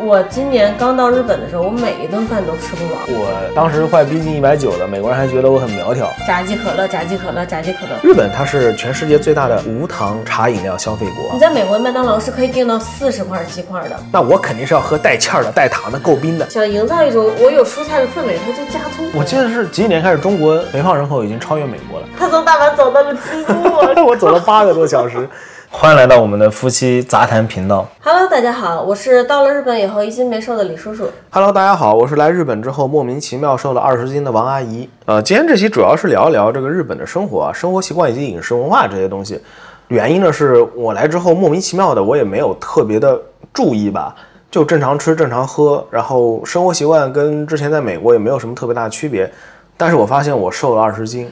[0.00, 3.00] 我今年刚到日本的时候，我每一顿饭都吃不饱。
[3.08, 6.08] 我当时快逼近一百九了，美国人还觉得我很苗条。
[6.26, 7.98] 炸鸡可乐，炸鸡可乐，炸鸡可乐。
[8.02, 11.38] 日本它是全世界最大的无糖茶饮料消费国你。
[11.40, 13.98] 在美国麦当劳是可以订到四十块鸡块的。
[14.12, 16.48] 那我肯定是要喝带气儿的、带糖的、够冰的。
[16.48, 19.04] 想营造一种我有蔬菜的氛围，它就加葱。
[19.14, 22.06] 我记得是几几年开始，中国肥胖人口已经超越美国了。
[22.16, 23.54] 他从大阪走到了京都。
[24.06, 25.28] 我走了八个多小时。
[25.70, 27.86] 欢迎来到我们的夫妻杂谈频道。
[28.00, 31.10] Hello，大家好，我是到了日本以后一斤没瘦的李叔叔。
[31.30, 34.88] Hello，大家好，我是来日本之后莫名其妙瘦了二十斤的王阿姨。
[35.04, 39.40] 呃，今天这期主要是聊一聊这个日本的生活啊、生活习惯以及饮食文化这些东西。
[39.88, 43.20] 原因呢是我来之后莫名其妙的，我也没有特别的
[43.52, 44.16] 注意吧，
[44.50, 49.30] 就正常吃正常喝，然后生活习惯跟之前在美国也没有什么特别大的区别。
[49.76, 51.30] 但是我发现我瘦了二十斤，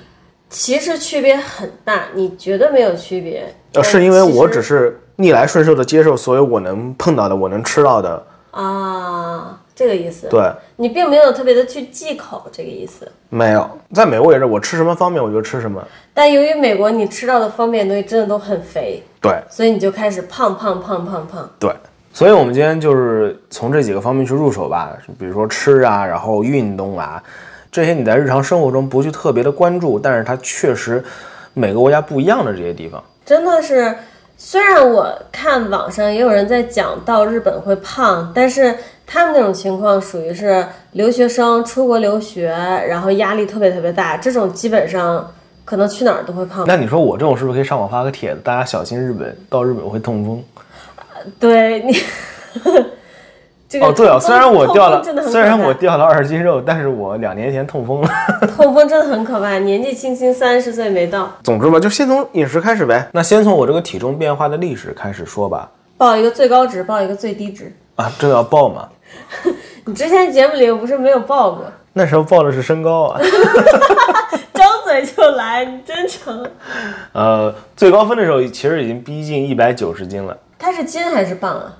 [0.51, 3.53] 其实区别很大，你绝对没有区别？
[3.77, 8.23] 呃，是因为我只是是逆来顺受的接受所有我能碰到的、我能吃到的。
[8.51, 10.29] 啊，这个意思。
[10.29, 13.07] 对，你并没有特别的去忌口，这个意思。
[13.29, 15.83] 没有，在美国也是，我吃什么方便我就吃什么。
[16.15, 21.51] 但由于美国你吃到的方便的东西真的都很肥，对，所以你就开始胖胖胖胖胖。
[21.59, 21.71] 对，
[22.13, 27.23] 所以我们今天就是从这几个方面去入手吧，比如说吃啊，然后运动啊，
[27.71, 31.05] 这些你在日常生活中不去特别的关注，但是它确实
[31.53, 33.03] 每个国家不一样的这些地方。
[33.27, 33.93] 真的是，
[34.37, 38.73] 虽然我看网上也有人在讲到日本会胖，但是
[39.05, 42.51] 他们那种情况属于是留学生出国留学，
[42.89, 45.29] 然后压力特别特别大，这种基本上
[45.65, 46.65] 可能去哪儿都会胖。
[46.69, 50.45] 那你说我这种是不是可以上网发个帖子，大家小心日本到日本会痛风？
[51.41, 51.93] 对你，
[53.79, 58.09] 这个哦，对啊，虽然我掉了虽然我掉了二十斤肉，但是我两年前痛风了。
[58.57, 63.07] 痛风真的很可怕，年纪轻轻三十岁没到，总之吧，就先从饮食开始呗。
[63.13, 65.71] 那先从我这个体重变化的历史开始说吧。
[65.99, 67.71] 报一个最高值，报一个最低值。
[67.97, 68.89] 啊，这个要报吗？
[69.85, 73.21] 你之前节目里又不是没有报过，那时候报的是身高啊。
[74.55, 76.49] 张嘴就来，你真成。
[77.13, 81.73] 呃，最高分的时候其实已经逼近一百九十斤了，它是斤还是磅啊？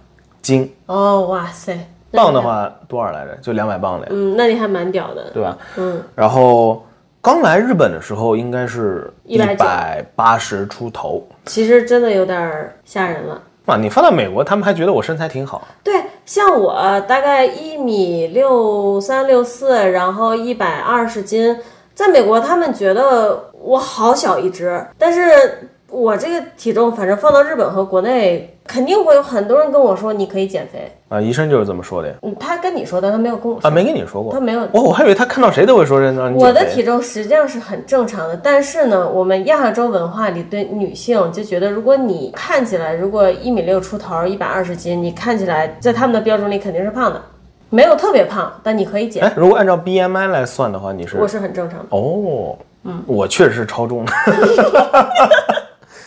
[0.47, 1.77] 斤哦，哇塞，
[2.13, 3.37] 磅的话多少来着？
[3.43, 5.31] 就两百磅了呀，嗯，那你还蛮屌的。
[5.35, 5.59] 对吧？
[5.77, 6.87] 嗯，然后
[7.21, 11.27] 刚来日本的时候应该是一百八十出头。
[11.47, 13.43] 其实真的有点吓人了。
[13.65, 15.67] 哇，你放到美国，他们还觉得我身材挺好。
[15.83, 21.59] 对，像我大概一米六三六四，然后一百二十斤，
[21.93, 30.93] 在美国他们觉得我好小一只，但是我这个体重，反正放到日本和国内，肯定会有很多人跟我说你可以减肥。
[31.09, 32.13] 啊，医生就是这么说的。
[32.23, 33.69] 嗯，他跟你说的，他没有跟我说。
[33.69, 34.41] 啊，没跟你说过他。
[34.41, 34.69] 没有。
[34.73, 47.23] 我我还以为他看到谁都会说让你我的体重实际上是很正常的，但是呢，我们亚洲文化里对女性就觉得，如果你看起来如果一米六出头，一百二十斤，你看起来在他们的标准里肯定是胖的，
[47.71, 49.23] 没有特别胖，但你可以减。
[49.23, 51.87] 哎，如果按照 BMI 来算的话，你是我是很正常的。
[51.91, 54.13] 哦，嗯，我确实是超重的。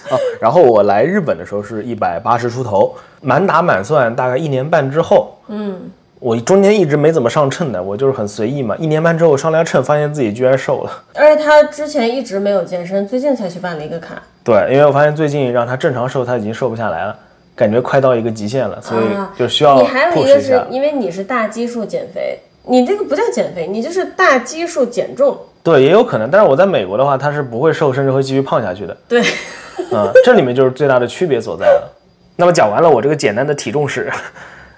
[0.09, 5.79] 啊，然后我来日本的时候是一百八十出头，满打满算大概一年半之后，嗯，
[6.19, 8.75] 我中间一直没怎么上秤的，我就是很随意嘛。
[8.77, 10.91] 一年半之后上了秤，发现自己居然瘦了。
[11.13, 14.21] 而且他之前一直没有健身，最近才去办了一个卡。
[14.43, 17.15] 对，因为我发现最近让他正常瘦，他已经瘦不下来了，
[17.55, 20.61] 感觉快到一个极限了，所以啊就需要你还有一个是。
[20.69, 25.37] 因为你是大基数减肥，你这个不叫减肥，你就是大基数减重。
[25.61, 28.95] 对，也有可能，但是我在美国的话，他是不会瘦，甚至会继续胖下去的。
[29.07, 29.21] 对，
[29.93, 31.89] 嗯，这里面就是最大的区别所在了。
[32.35, 34.09] 那么讲完了我这个简单的体重史，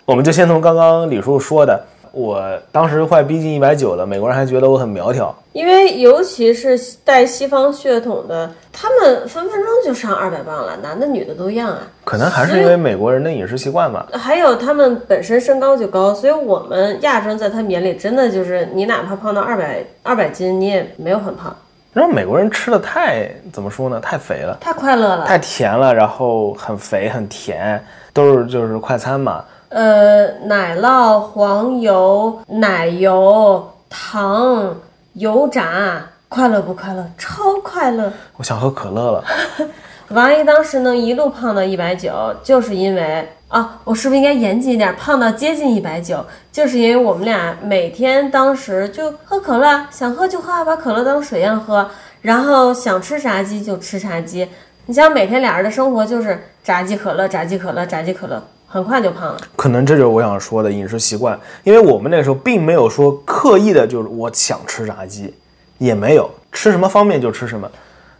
[0.06, 1.80] 我们就先从刚刚李叔说的，
[2.12, 2.42] 我
[2.72, 5.36] 当时快逼近一百九了，美国人还觉得我很苗条。
[5.54, 11.80] 因为尤其是带西方血统的，他们分分钟就上二百磅了，男的女的都一样啊。
[12.06, 14.08] 可能还是因为美国人的饮食习惯吧。
[14.14, 21.54] 还有他们本身身高就高，所以我们亚洲人在他们眼里真的就是你哪怕胖到二百二百斤，你也没有很胖，
[21.94, 24.00] 然后美国人吃的太怎么说呢？
[24.00, 25.25] 太肥了，太快乐了。
[25.25, 27.83] 太甜了，然后很肥很甜，
[28.13, 29.44] 都是就是快餐嘛。
[29.69, 34.75] 呃，奶酪、黄油、奶油、糖、
[35.13, 37.06] 油炸，快乐不快乐？
[37.18, 38.12] 超快乐！
[38.38, 39.24] 我想喝可乐了。
[40.12, 42.13] 王阿姨当时能一路胖到一百九，
[42.44, 51.86] 就是因为啊，我是不是应该严谨一点，胖到接近一百九，就是因为我们俩每天当时就喝可乐，想喝就喝，把可乐当水一样喝，
[52.21, 54.48] 然后想吃炸鸡就吃炸鸡。
[54.86, 59.38] 你想每天俩人的生活就是炸鸡可乐，炸鸡可乐，炸鸡可乐，很快就胖了。
[59.57, 65.33] 可能这就是我想说的饮食习惯，因为我们那时候并没有说刻意的，就是我想吃炸鸡，
[65.77, 67.69] 也没有吃什么方便就吃什么。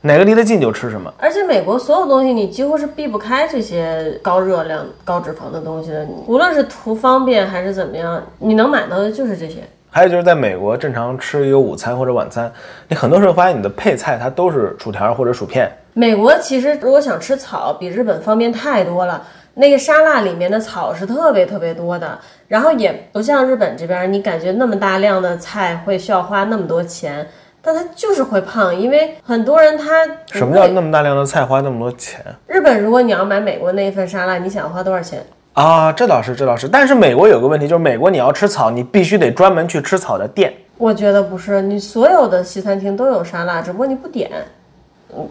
[0.02, 1.14] 哪个离得近就吃什么。
[1.20, 9.58] 而且美国所有东西你几乎是避不开这些高热量、高脂肪的东西的，无论是图方便还是怎么样，你能买到的就是这些。
[9.92, 12.52] 还有就是在美国正常吃一个午餐或者晚餐，
[12.88, 15.70] 你很多时候发现你的配菜它都是薯条或者薯片。
[15.94, 19.22] 美国其实如果想吃草，比日本方便太多了。
[19.54, 22.18] 那个沙拉里面的草是特别特别多的，
[22.48, 27.28] 然后也不像日本这边，你感觉那么大量的菜会需要花那么多钱，
[27.62, 35.24] 但他就是会胖，因为很多人他什么叫那么大量的菜花那么多钱日本，如果你要买美国那一份沙拉，你想要花多少钱？
[35.54, 35.92] 啊？
[35.92, 36.68] 这倒是，这倒是。
[36.68, 40.52] 但是美国有个问题，就是美国你要吃草，你必须得专门去吃草的店。
[40.78, 44.32] 我觉得不是，你所有的西餐厅都有沙拉，只不过你不点，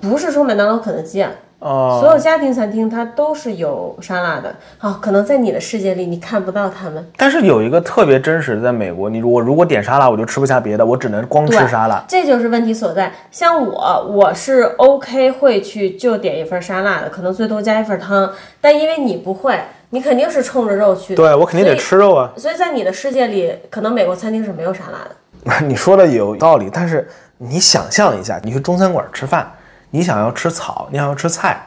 [0.01, 1.31] 不是说麦当劳、肯德基啊。
[1.61, 7.07] 哦、所有家庭餐厅它都是有沙拉的，好，可能在你的世界里你看不到它们。
[7.17, 12.03] 但是有一个特别真实的，在美国，你我如果点沙拉，我就吃不下别的，我只能光吃沙拉。
[12.09, 13.13] 这就是问题所在。
[13.31, 18.33] 像我，我是 OK 会去就点一份沙拉的，可能最多加一份汤。
[18.61, 19.61] 但因为你不会，
[19.91, 21.17] 你肯定是冲着肉去的。
[21.17, 21.77] 对我肯定得。
[21.77, 22.33] 吃肉啊。
[22.37, 25.67] 所以在你的世界里，可能美国餐厅是没有沙拉的。
[25.67, 27.07] 你说的有道理，但是
[27.37, 29.51] 你想象一下，你去中餐馆吃饭，
[29.91, 31.67] 你想要吃草，你想要吃菜，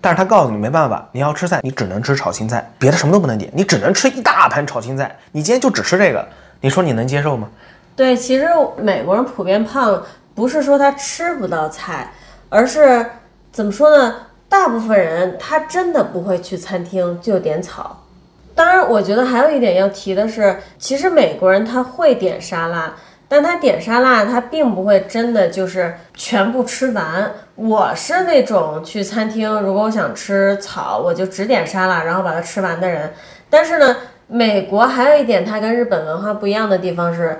[0.00, 6.26] 但是他告诉你没办法，你要吃菜，你只能吃炒青菜，别的什么都不能点，你只能吃一大盘炒青菜，你今天就只吃这个，
[6.60, 7.48] 你说你能接受吗？
[7.96, 10.02] 对，其实美国人普遍胖，
[10.34, 12.12] 不是说他吃不到菜，
[12.48, 13.04] 而是
[13.52, 14.14] 怎么说呢？
[14.48, 18.04] 大部分人他真的不会去餐厅就点草。
[18.52, 22.92] 当然，我觉得还有一点要提的是，其实美国人他会点沙拉，
[23.30, 27.30] 但他点沙拉他并不会真的就是全部吃完。
[27.54, 33.12] 我是那种去餐厅，如果我想吃草，我就只点沙拉，然后把它吃完的人。
[33.48, 33.96] 但是呢，
[34.26, 37.38] 美国还有一点它跟日本文化不一样的地方是，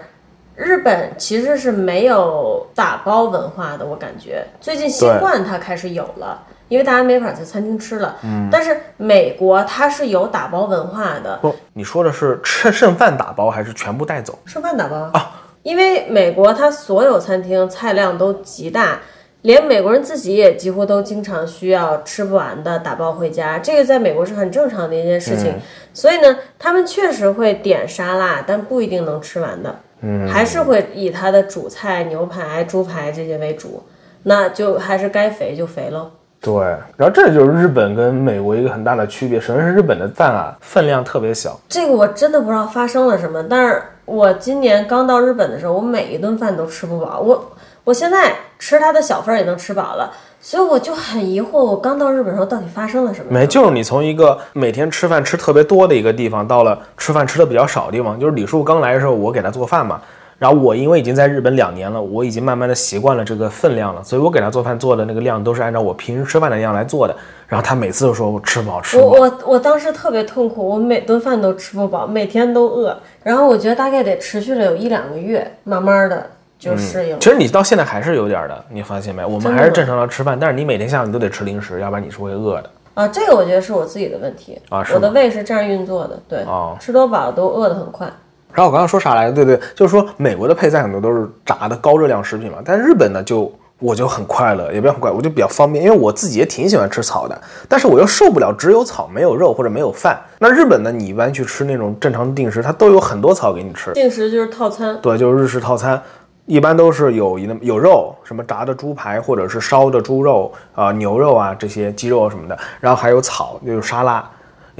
[0.54, 8.16] 日本其实是没有打包文化的，我感觉最近新冠它开始有了，因为大家没法在餐厅吃了。
[8.22, 14.38] 嗯，但是美国它是有打包文化的，不，你说的是吃剩饭打包还是全部带走？
[14.44, 19.00] 剩饭打包啊，因为美国它所有餐厅菜量都极大。
[19.42, 25.54] 连美国人自己也几乎都经常需要吃不完的打包回家，这个在美国是很正常的一件事情。
[25.94, 29.74] 所以呢，他们确实会点沙拉，但不一定能吃完的。
[30.02, 33.82] 嗯，还是会以它的主菜牛排、猪排这些为主，
[34.24, 36.10] 那就还是该肥就肥喽。
[36.42, 36.54] 对，
[36.96, 39.38] 然后这就是日本跟美国一个很大的区别。
[39.38, 41.58] 首先是日本的饭啊，分量特别小。
[41.69, 47.20] 这个我真的不知道发生了什么，但是我今年刚到日本的时候，我每一顿饭都吃不饱。
[47.20, 47.52] 我
[47.84, 50.10] 我现在吃它的小份儿也能吃饱了，
[50.40, 53.31] 所以我就很疑惑，我刚到日本的时候到底发生了什么？
[53.31, 58.19] 没，就是你从一个每天吃饭吃特别多的一个地方，到了吃饭吃的比较少的地方。
[58.19, 60.00] 就是李叔刚来的时候，我给他做饭嘛，
[60.40, 67.14] 然后我因为已经在日本两年了，我已经慢慢的习惯了这个分量了，所以我给他做饭做的那个量都是按照我平时吃饭的量来做的。
[67.46, 69.10] 然后他每次都说我吃不饱，吃不饱。
[69.10, 72.96] 我我我当时特别痛苦，我每顿饭都吃不饱，每天都饿。
[73.22, 76.25] 然后我觉得大概得持续了有一两个月，慢慢的
[76.58, 77.19] 就适应了。
[77.19, 79.22] 其实你到现在还是有点儿的，你发现没？
[79.22, 82.70] 我们还是正常的吃饭，但是你每天下午你都得吃零食，要不然你是会饿的。
[82.94, 88.10] 啊，这个我觉得是我自己的问题啊是我的胃是这样运作的，对，哦吃多饱都饿得很快。
[88.52, 89.32] 然后我刚刚说啥来着？
[89.32, 100.20] 对对，就是说美国的配菜很多都是炸的高热量食品嘛，但日本呢就我就很快乐，也不要很快，我就比较方便，因为我自己也挺喜欢吃草的，但是我又受不了只有草没有肉或者没有饭。
[100.39, 106.01] 那日本呢，你一般去吃那种正常的定时，它都有很多草给你吃，定时就是套餐，对，就是日式套餐。
[106.46, 114.29] 一般都是有一有肉，什么炸的猪排或者是烧的猪肉啊、牛肉啊这些鸡肉什么的，然后还有草，就是沙拉，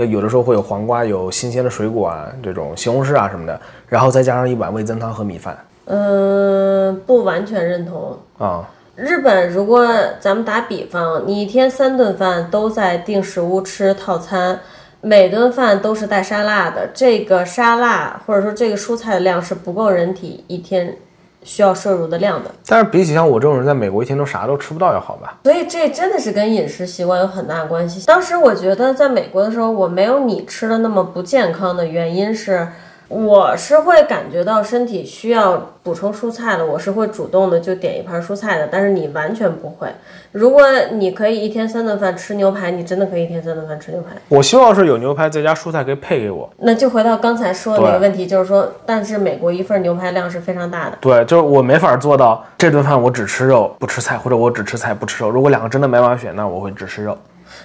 [0.00, 8.16] 有有的时候会有黄瓜，有新鲜的水果啊，这种西红柿啊什么的，然后再加上一碗味增汤和米饭嗯，不完全认同。
[8.38, 9.87] 啊、日本如果
[10.19, 14.59] 咱们打比方，你一天三顿饭都在定食屋吃套餐，
[15.00, 20.97] 每顿饭都是带沙拉的，这个沙拉或者说这个蔬菜的量是不够人体一天
[21.42, 22.50] 需要摄入的量的。
[22.66, 25.38] 但是比起像我这种人在美国一天都啥都吃不到要好吧？
[25.44, 28.04] 所以这真的是跟饮食习惯有很大关系。
[28.06, 32.68] 当时我觉得在美国的时候，我没有你吃的那么不健康的原因是，
[33.11, 38.69] 我是会感觉到身体需要补充蔬菜的，我是会主动的就点一盘蔬菜的。
[38.71, 39.88] 但是你完全不会。
[40.31, 40.62] 如果
[40.93, 44.11] 你可以一天三顿饭吃牛排，你真的可以一天三顿饭吃牛排。
[44.29, 46.49] 我希望是有牛排再加蔬菜可以配给我。
[46.59, 50.97] 那就回到刚才说的那个问题，就是说，但是美国一份牛排量是非常大的。
[51.00, 55.31] 对，就是我没法做到这顿饭我只吃肉不吃菜，或者我只吃菜不吃肉。
[55.31, 57.19] 如果两个真的没法选，那我会只吃肉。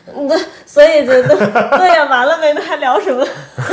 [0.28, 0.36] 那，
[0.66, 2.52] 所以就对对呀，完了没？
[2.54, 3.24] 那还聊什么？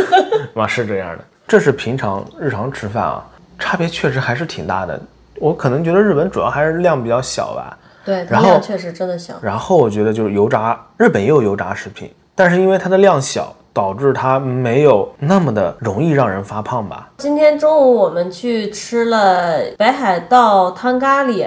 [0.62, 3.22] 啊，是这样的，这是平常日常吃饭啊，
[3.58, 4.98] 差别确实还是挺大的。
[5.34, 9.34] 我可能觉得日本主要还是量比较小吧，对，然后量确实真的小。
[9.42, 17.10] 然后我觉得就是油炸，日本也有油炸食品，但是因为它的量小，导致它没有那么的容易让人发胖吧。
[17.18, 21.46] 今天中午我们去吃了北海道汤咖喱，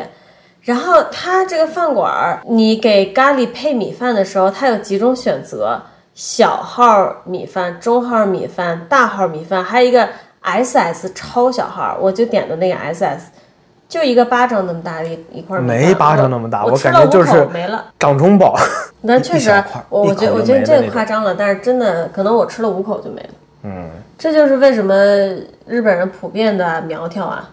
[0.61, 5.81] 然后它这个饭馆儿，你给咖喱配米饭的时候，它有几种选择：
[6.15, 10.07] 小号米饭、中号米饭、大号米饭，还有一个
[10.41, 13.25] SS 超小号，我就点的那个 SS，
[13.89, 17.83] 就一个巴掌那么大的一一块米饭，没巴掌那么大我感觉就是口没了。
[17.99, 18.57] 掌中宝，
[19.01, 19.51] 那 确实
[19.89, 23.29] 我我觉得我觉得这个夸张了，但是真的可能我吃了五口就没了。
[23.63, 24.95] 嗯，这就是为什么
[25.67, 27.49] 日本人普遍的苗条啊。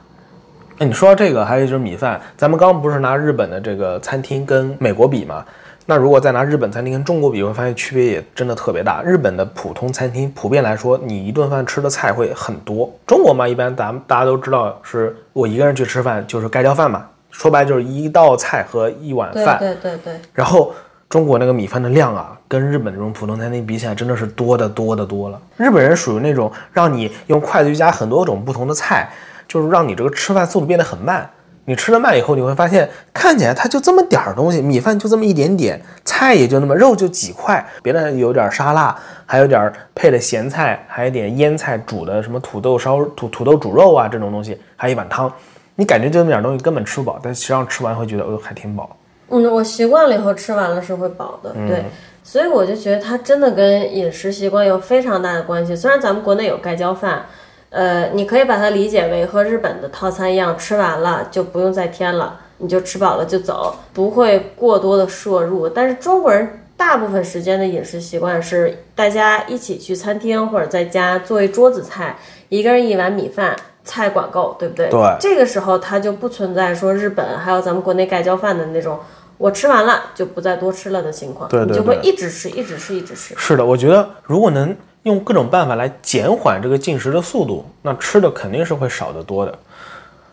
[0.79, 5.45] 哎，你说到这个，还有就是米饭，咱们刚刚不是拿日本的这个餐厅跟美国比吗？
[5.87, 9.03] 那如果再拿日本餐厅跟中国比，会发现区别也真的特别大。
[9.03, 12.89] 日本的普通餐厅普遍来说，你一顿饭吃的菜会很多。
[13.07, 19.59] 中国嘛，一般咱们大家都知道，是我一个人去吃饭就是盖浇饭嘛，说白就是一道菜和一碗饭。
[19.59, 20.73] 对对对，然后
[21.09, 25.41] 中国那个米饭的量啊，跟日本这种普通餐厅比起来，真的是多的多的多了。
[25.57, 29.11] 日本人属于那种让你用筷子去夹很多种不同的菜，
[29.49, 31.29] 就是让你这个吃饭速度变得很慢。
[31.65, 45.33] 你吃了慢以后，你会发现看起来它就这么点儿东西，米饭就这么一点点，菜也就那么，肉就几块，别的有点沙拉，还有点配的咸菜，还有点腌菜煮的什么土豆烧土土豆煮肉啊这种东西，还有一碗汤，
[45.77, 48.97] 你感觉就那么点儿东西根本吃不饱，但实际上吃完会觉得哦还挺饱。
[49.29, 51.85] 嗯，我习惯了以后吃完了是会饱的，对，
[52.25, 55.75] 所以我就觉得它真的跟饮食习惯有非常大的关系。
[55.75, 57.25] 虽然咱们国内有盖浇饭，
[57.73, 65.69] 呃，你可以把它理解为和日本的套餐一样，吃完了就不用再添了，你就吃饱了就走，不会过多的摄入。
[65.69, 72.17] 但是中国人大部分时间的饮食习惯是大家一起去餐厅或者在家做一桌子菜，
[72.49, 73.57] 一个人一碗米饭。
[73.85, 74.89] 菜管够，对不对？
[74.89, 78.97] 对这个时候它就不存在说日本还有咱们国内盖浇饭的那种，
[79.39, 83.35] 我吃完了就不再多吃了的情况，对对你就会一直吃，一直吃，一直吃。
[83.37, 84.73] 是的，我觉得如果能
[85.05, 89.59] 用各种办法来减缓这个进食的速度，那吃的肯定是会少得多的。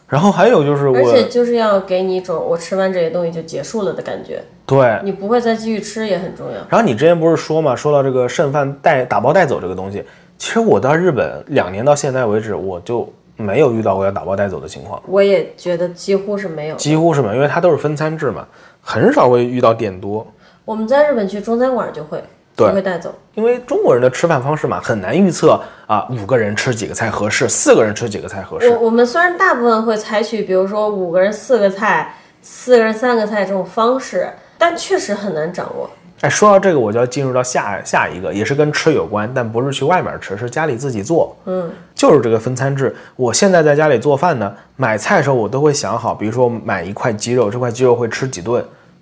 [0.07, 6.55] 然后还有就是我而且就是要给你一种我吃完这些东西就结束了的感觉，对，你不会再继续吃也很重要。
[6.67, 10.03] 然后你之前不是说嘛，说到这个剩饭带打包带走这个东西，
[10.37, 16.75] 其实我到日本两年到现在为止，我就没有遇到过要打包带走的情况，我也觉得几乎是没有。
[16.75, 18.47] 几乎是没有，因为它都是分餐制嘛，
[18.81, 20.25] 很少会遇到点多。
[20.65, 22.23] 我们在日本去中餐馆就会
[22.59, 28.69] 对就会带走，因为中国人的吃饭方式嘛，很难预测啊，五个人吃几个菜合适，四个人吃几个菜合适。
[28.69, 35.89] 我我们虽然大部分会采取，比如说五个人四个菜，四个人三个菜这种方式，但确实很难掌握。
[36.21, 41.33] 哎，说到这个，我就要进入到下下一个，也是跟吃有关，但不是去外面吃，是家里自己做。
[41.45, 42.93] 嗯，就是这个分餐制。
[43.15, 48.61] 我现在在家里做饭呢，买菜的时候我都会想好，比如说买一块鸡肉，这块鸡肉会吃几顿，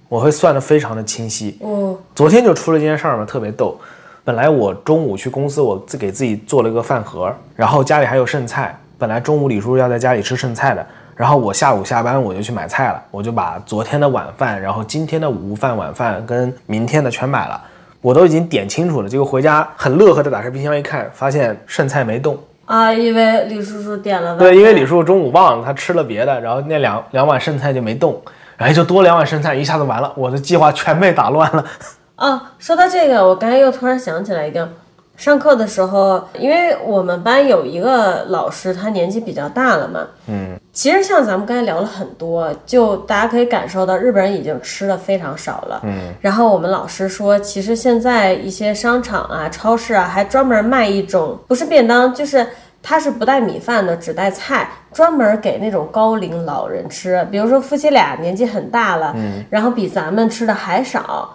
[0.09, 1.57] 我会算得非常的清晰。
[1.61, 3.77] 哦，昨天就出了一件事儿嘛，特别逗。
[4.23, 8.77] 本来我中午去公司，我自给自己做了一个饭盒，然后家里还有剩菜。
[8.97, 10.85] 本来中午李叔叔要在家里吃剩菜的，
[11.15, 17.61] 然后我下午下班我就去买菜了，我就把昨天的晚饭，然后今天的午饭、晚饭跟明天的全买了，
[18.01, 19.07] 我都已经点清楚了。
[19.07, 22.37] 结果回家很乐呵的打开冰箱一看，发现剩菜没动。
[22.65, 28.19] 啊，因为李叔叔点了对，因为李叔叔中午忘了他吃了别的，然后那两两碗剩菜就没动，
[28.57, 31.63] 然后就多两碗剩菜，一下子完了，我的计划全被打乱了。
[32.17, 34.67] 哦，说到这个，我刚才又突然想起来一个，
[35.15, 52.47] 上课的时候，因为我们班有一个老师，他年纪比较大了嘛，嗯，其实像咱们刚才聊了很多，就大家可以感受到日本人已经吃的非常少了，嗯，然后我们老师说，其实现在一些商场啊、超市啊，还专门卖一种不是便当，就是。
[52.81, 57.27] 它是不带米饭的，只带菜，专门给那种高龄老人吃。
[57.29, 61.29] 比如说夫妻俩年纪很大了，嗯，然后比咱们吃的还少，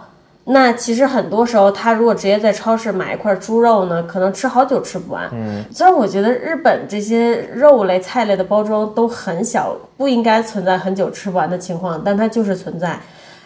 [0.45, 5.29] 那其实很多时候，他如果直接在超市买一块猪肉呢，可能吃好久吃不完。
[5.31, 12.99] 嗯，虽然我觉得日本这些肉类、菜类的包装都很小，不应该存在很久吃不完的情况，但它就是存在。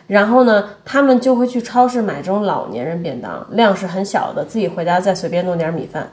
[0.08, 6.10] 然后呢，他们就会去超市买这种老年人便当，量是很小的，自己回家再随便弄点米饭。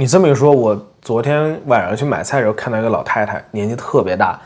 [0.00, 4.40] 你这么一说，我昨天晚上去买菜的时候看到一个老太太，年纪特别大，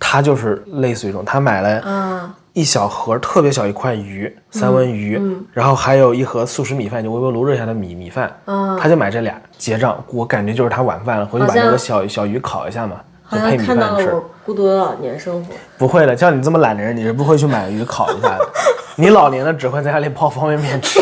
[0.00, 5.16] 她就是类似于这种，她买了啊，一小盒特别小一块鱼，三文鱼，
[5.52, 12.96] 然后还有一盒速食米饭，就微波炉热下的米米饭，啊她就买这俩结账，我感觉就是她晚饭了，回去把那个小小鱼烤一下嘛，
[13.30, 13.66] 就配米饭吃。
[13.66, 15.54] 看到了我孤独的老年生活。
[15.78, 18.48] 不会的，像你这么懒的人，你是不会去买鱼烤一下的。
[18.98, 20.98] 你老年了只会在家里泡方便面吃。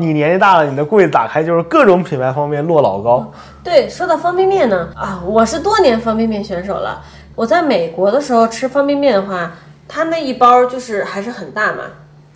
[0.00, 3.28] 你年纪大了，你的柜子打开就是各种品牌方便面摞老高。
[3.64, 7.02] 对，说到方便面呢，啊，我是多年方便面选手了。
[7.34, 9.50] 我在美国的时候吃方便面的话，
[9.88, 11.82] 它那一包就是还是很大嘛，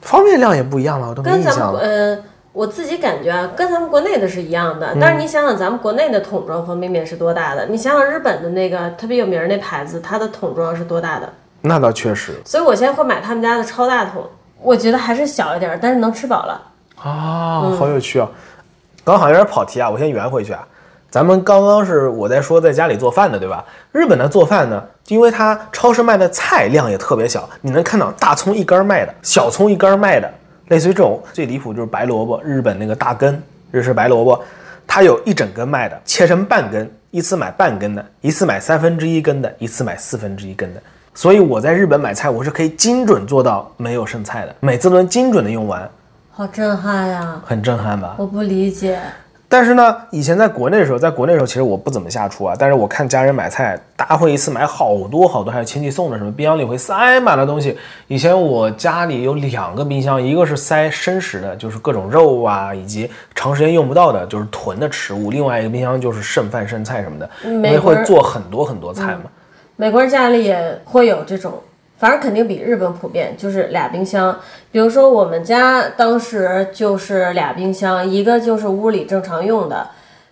[0.01, 1.79] 方便量也不一样了，我都没跟咱们印象了。
[1.79, 2.19] 呃，
[2.53, 4.97] 我自己感觉啊，跟咱们国内的是一样的。
[5.01, 7.65] 但是你想想，咱们国内的桶装方便面是多大的？
[7.67, 11.33] 你想想日本的那个特别有名儿那牌子，它的桶装是多大的？
[11.61, 14.25] 那倒确实所以我现在会买他们家的超大桶，
[14.61, 16.61] 我觉得还是小一点儿，但是能吃饱了。
[17.03, 18.29] 啊，好有趣啊！
[19.05, 20.67] 刚好有点跑题啊，我先圆回去啊。
[21.11, 23.65] 咱们刚刚是我在说在家里做饭的，对吧？
[23.91, 30.33] 日本的做饭呢，因为它超市卖的菜量也特别小，你能看到大葱一根卖的，小葱一根卖的，
[30.69, 34.43] 类似于这种最离谱就是白萝卜，日本那个大根日式白萝卜，
[34.87, 40.81] 它有一整根卖的，切成半根，一次买半根的，一次买三分之一根的，一次买四分之一根的。
[41.15, 45.87] 所以我在日本买菜，我是可以精准做到没有剩菜的，每次都能精准的用完，
[46.43, 47.41] 好震撼呀！
[47.45, 48.17] 很震撼吧？
[48.19, 48.99] 我不理解，
[49.49, 52.57] 但是呢，以前在国内的时候，在国内的时候，其实我不怎么下厨啊。
[52.59, 57.79] 但是我看家人买菜，大家会一次买好多好多，还有亲戚送的什么，冰箱里会塞满了东西。
[58.09, 69.31] 以前我家里有两个冰箱，一个是塞生食的，就是各种肉啊，以及长时间用不到的，就是囤的食物；另外一个冰箱就是剩饭剩菜什么的，因为会做很多很多菜嘛。
[69.77, 71.55] 美国人家里也会有这种，
[72.03, 74.37] 反正肯定比日本普遍，就是俩冰箱。
[74.73, 79.87] 比如说我们家当时就是俩冰箱，一个就是屋里正常用的，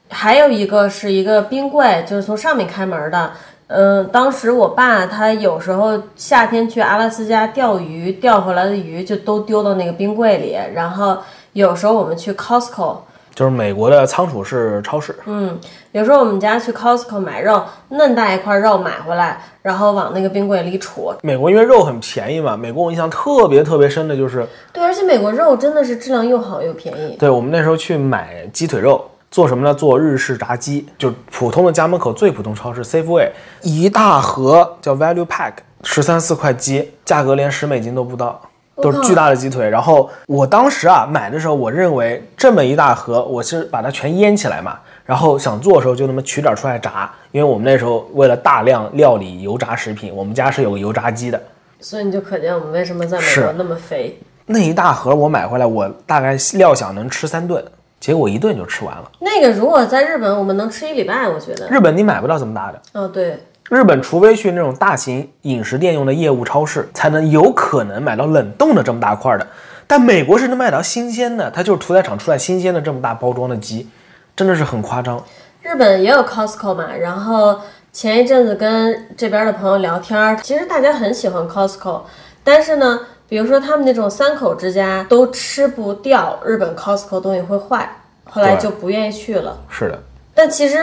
[0.09, 3.31] 还有一个是一个冰柜，就是从上面开门的。
[3.69, 10.59] 嗯，当时我爸他有时候夏天去阿拉斯加钓鱼，钓回来的鱼就都丢到那个冰柜里。
[10.75, 11.19] 然后
[11.53, 12.97] 有时候我们去 Costco，
[13.35, 15.59] 就是美国的仓储式超市，嗯，
[15.93, 21.15] 有时候我们家去 Costco 买肉，嫩大一块肉买回来，然后往那个冰柜里储。
[21.23, 27.17] 美国因为肉很便宜嘛，美国我印象特别特别深的就是对，而且美国肉真的是质量又好又便宜。
[27.19, 29.73] 对我们那时候去买鸡腿肉，做什么呢？
[29.73, 33.31] 做日式炸鸡，就普通的家门口最普通超市 Safeway
[33.63, 35.53] 一大盒叫 Value Pack，
[35.85, 38.41] 十三四块鸡，价格连十美金都不到，
[38.81, 39.69] 都是巨大的鸡腿。
[39.69, 51.41] 然后我当时啊买的时候，我认为这么一大盒，我是把它全腌起来嘛，然后想做的时候就那么取点出来炸，因为我们那时候为了大量料理油炸食品，我们家是有个油炸机的。
[51.81, 54.19] 所以你就可见我们为什么在美国那么肥。
[54.47, 57.65] 那一大盒我买回来，我大概料想能吃三顿，
[58.01, 59.11] 结果一顿就吃完了。
[59.21, 61.69] 那个如果在日本，我们能吃一礼拜，我觉得。
[61.69, 63.39] 日本你买不到这么大的，哦，对，
[63.71, 69.47] 日本除非去那种大型饮食店用的业务超市，才能有可能买到冷冻的这么大块的。
[69.87, 73.89] 但美国是能买到新鲜的，它就是屠宰场出来新鲜的这么大包装的鸡，
[74.35, 75.23] 真的是很夸张。
[75.63, 77.61] 日本也有 Costco 嘛，然后
[77.93, 82.01] 前一阵子跟这边的朋友聊天儿，其实大家很喜欢 Costco，
[82.43, 87.89] 但是呢，比如说他们那种三口之家都吃不掉日本 Costco 东西会坏，
[88.25, 89.57] 后来就不愿意去了。
[89.69, 90.03] 是的，
[90.35, 90.79] 但其实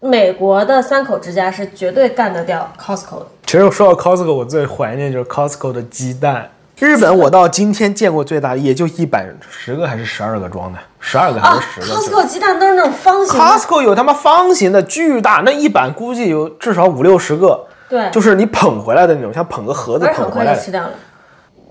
[0.00, 3.26] 美国的三口之家是绝对干得掉 Costco 的。
[3.44, 6.50] 其实说到 Costco，我最怀念就是 Costco 的鸡蛋。
[6.78, 20.50] 日本我到今天见过最大的也就一百十个还是十二个装的，十二个还啊是十个？，Costco 鸡蛋都是那种方形的，Costco 有他妈方形的巨大，那一板估计有至少五六十个，对，就是你捧回来的那种，像捧个盒子很捧回来的。
[20.52, 20.90] 快就吃掉了。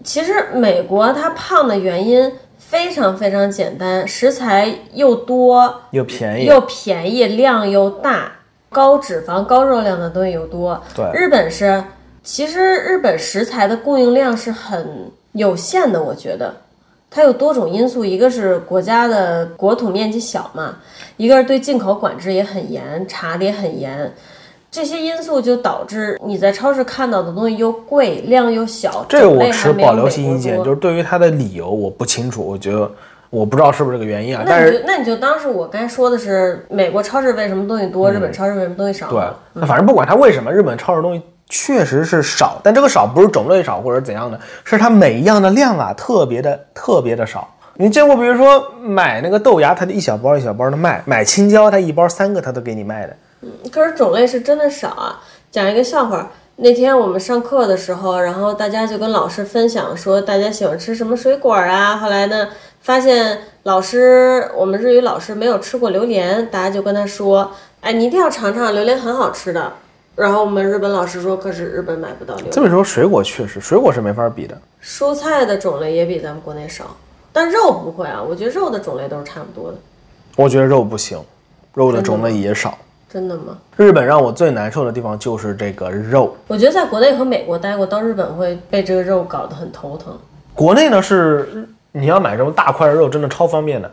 [0.03, 8.31] 其实美国它胖的原因非常非常简单，食材又多又便宜，又便宜，量又大，
[8.69, 10.79] 高脂肪高热量的东西又多。
[10.93, 11.83] 对日本是，
[12.21, 16.53] 其实日本食材的供应量是很有限的，我觉得。
[17.11, 20.77] 它有多种因素，一个是国家的国土面积小嘛，
[21.17, 24.13] 一个是对进口管制也很严，查的也很严，
[24.71, 32.89] 这些因素就导致你在超市看到的东西又贵，量又小，这个我持保留性意见，就是对于它的理由我不清楚，我觉得
[33.31, 34.43] 我不知道是不是这个原因啊。
[34.45, 39.07] 那但是那你就当是我刚才说的是美国超市为什么东西多，日本超市为什么东西少？
[39.07, 47.47] 嗯对，那反正不管它为什么，日本超市东西确实是少，但这个少不是种类少或者怎样的，是它每一样的量啊特别的特别的少。
[47.73, 53.15] 你见过，比如说买那个豆芽，它就一小包一小包的卖；买青椒，它一包三个，它都给你卖的。
[53.71, 55.21] 可是种类是真的少啊。
[55.51, 61.97] 讲一个笑话，那天我们上课的时候，然后大家就跟老师分享说大家喜欢吃什么水果啊。
[61.97, 62.49] 后来呢，
[62.81, 69.73] 发现老师我们日语老师没有吃过榴莲，大家就跟他说，哎，你一定要尝尝，榴莲很好吃的。
[70.15, 72.51] 然后我们日本老师说，可是日本买不到榴莲。
[72.51, 74.55] 这么说，水果确实，水果是没法比的。
[74.83, 76.95] 蔬菜的种类也比咱们国内少，
[77.31, 79.77] 但肉不会啊，我觉得肉的种类都是差不多的。
[80.35, 81.19] 我觉得肉不行，
[81.73, 82.77] 肉的种类也少。
[83.11, 83.57] 真的吗？
[83.75, 86.35] 日本让我最难受的地方就是这个肉。
[86.47, 90.15] 我觉得在国内和美国待过，到日本会被这个肉搞得很头疼。
[90.53, 93.91] 国内呢是你要买这种大块的肉，真的超方便的。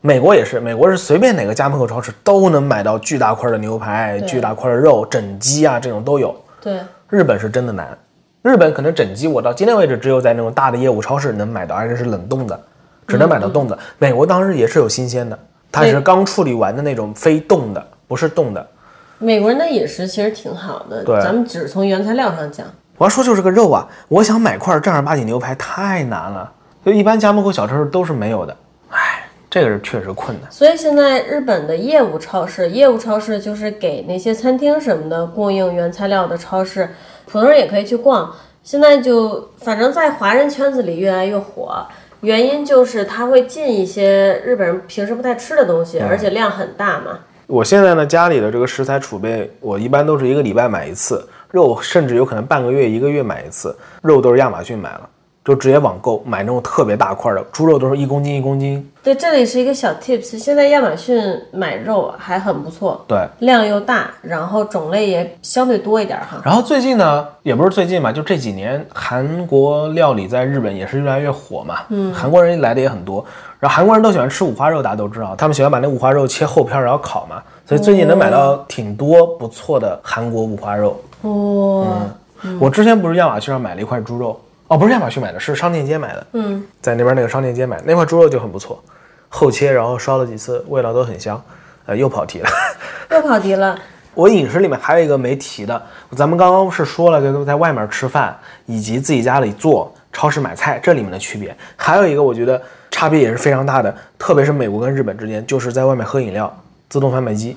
[0.00, 6.34] 美国也是，美国是随便哪个家门口超市都能买到巨大块的牛排、巨大块的肉、整鸡啊这种都有。
[6.60, 7.96] 对，日本是真的难，
[8.42, 12.60] 日本可能整鸡，我到今天为止只有在那种大的业务超市能买到，而且是冷冻的，
[13.06, 13.78] 只能买到冻的。
[13.98, 15.38] 美国当时也是有新鲜的，
[15.70, 18.68] 它是刚处理完的那种非冻的，不是冻的。
[19.16, 22.66] 美国人的饮食其实挺好的，对咱们只是从原材料上讲。
[22.98, 26.52] 我要说就是个肉啊，我想买块正儿八经牛排太难了，
[26.84, 28.54] 就一般家门口小超市都是没有的。
[28.90, 30.52] 唉，这个是确实困难。
[30.52, 36.90] 所以现在日本的业务超市，业务超市就是给那些餐厅什么的供应原材料的超市，
[37.24, 38.30] 普通人也可以去逛。
[38.62, 41.86] 现在就反正在华人圈子里越来越火，
[42.20, 47.20] 原因就是它会进一些日本人平时不太吃的东西，而且量很大嘛。
[47.46, 53.76] 我现在呢，家里的这个食材储备，我一般都是一个礼拜买一次，肉甚至有可能半个月、一个月买一次。
[54.00, 55.08] 肉都是亚马逊买了，
[55.44, 58.88] 就直接网购买那种特别大块的猪肉，都是一公斤一公斤。
[59.02, 61.20] 对，这里是一个小 tips，现在亚马逊
[61.52, 66.40] 买肉还很不错，对，量又大，然后种类也相对多一点哈。
[66.44, 71.80] 然后最近呢，也不是最近吧，就这几年韩国料理在日本也是越来越火嘛。
[71.88, 73.24] 嗯，韩国人来的也很多，
[73.62, 81.00] 然后韩国人都喜欢吃五花肉，大家都知道，他们喜欢把那五花肉切厚片儿然后烤嘛，所以最近能买到挺多不错的韩国五花肉。
[81.20, 86.26] 哇、我之前不是亚马逊上买了一块猪肉，哦，不是亚马逊买的，是商店街买的。
[86.32, 88.82] 嗯，在那边那个商店街买那块猪肉就很不错，
[89.28, 91.40] 厚切，然后烧了几次，味道都很香。
[91.86, 92.48] 呃，又跑题了。
[93.12, 93.78] 又跑题了。
[94.14, 95.80] 我饮食里面还有一个没提的，
[96.16, 102.60] 咱们刚刚是说了这个在外面吃饭以及自己家里做、超市买菜这里面的区别，还有一个我觉得
[102.92, 106.56] 差别也是非常大的，特别是美国跟日本之间，就是在外面喝饮料，
[106.88, 107.56] 自动贩卖机。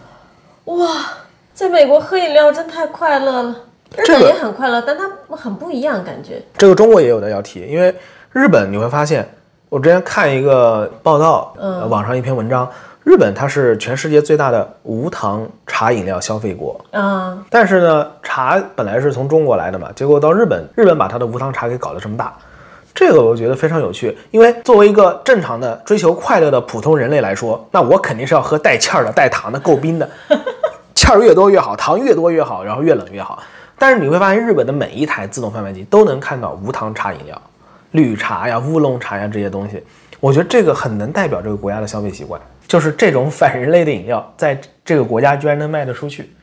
[0.64, 0.88] 哇，
[1.54, 3.56] 在美国喝饮料真太快乐了。
[3.98, 6.42] 日本也很快乐，但它很不一样，感觉。
[6.58, 7.94] 这个中国也有的要提，因为
[8.32, 9.26] 日本你会发现，
[9.70, 12.70] 我之前看一个报道，嗯，网上一篇文章，
[13.04, 16.84] 日本它是全世界最大的无糖茶饮料消费国。
[16.92, 22.34] 啊，但是呢，茶本来是从中国来的嘛，结果到日本，日本把它的无糖茶给搞得这么大，
[22.96, 24.18] 这个我觉得非常有趣。
[24.32, 30.10] 因为作为一个正常的追求快乐的普通人类来说，那我肯定是要喝带气儿的、带糖的、够冰的，
[30.96, 33.44] 气儿越多越好，糖越多越好，然后越冷越好。
[33.78, 37.40] 但是你会发现，日本的每一台自动贩卖机都能看到无糖茶饮料、
[37.92, 39.84] 绿茶呀、乌龙茶呀这些东西。
[40.22, 46.34] 我觉得这个很能代表这个国家的消费习惯，就是这种反人类的饮料，在这个国家居然能卖得出去。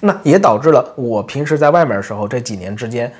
[0.00, 3.10] 那也导致了我平时在外面的时候，这几年之间，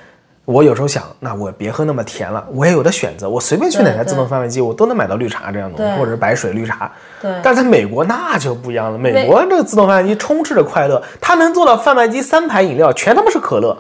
[0.47, 6.91] 我有时候想，那我别喝那么甜了，我也有的选择，我随便去哪台自动贩卖机，我都能买到绿茶这样的东西，或者是白水绿茶。
[7.21, 13.77] 对，但是在美国那就不一样了，美国这个自动贩卖机充斥着快乐，它能做到贩卖机三排饮料全他妈是可乐。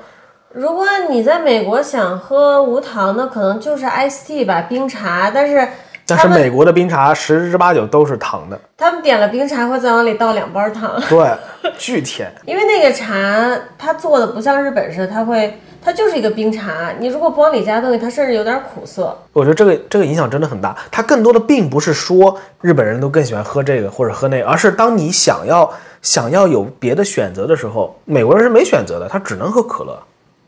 [0.53, 5.31] 如果你在美国想喝无糖的，可能就是 iced tea 吧，冰茶。
[5.31, 5.69] 但是
[6.07, 11.35] 但是美国的冰茶十之八九都是糖的，他们点了冰茶，会再往里倒两包糖，对，
[11.77, 12.33] 巨甜。
[12.45, 16.93] 因为那个茶它做的不像日本似的，它会它就是一个冰茶。
[17.01, 19.17] 你如果不往里加东西，它甚至有点苦涩。
[19.33, 20.77] 我觉得这个这个影响真的很大。
[20.93, 25.69] 它更多的并不是说日本人都更喜欢喝这个或者喝那个，而是当你想要
[26.03, 29.99] 想要有别的选择的时候，美国人是没选择的，他只能喝可乐。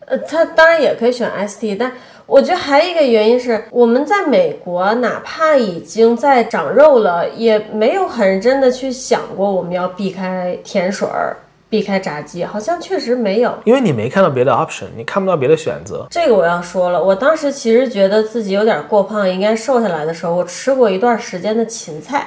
[0.09, 1.93] 呃，他当然也可以选 ST，但
[2.27, 11.37] 我觉得还有一个原因是，我们在美国哪怕已经在长肉了，也没有很认真的去想过我们要避开甜水儿，
[11.69, 13.53] 避开炸鸡，好像确实没有。
[13.65, 16.07] 因为你没看到别的 option，你看不到别的选择。
[16.11, 22.27] 这个我要说了，我当时其实觉得自己有点过胖，应该瘦下来的时候，我吃过一段时间的芹菜，